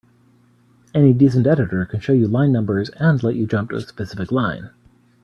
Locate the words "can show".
1.85-2.13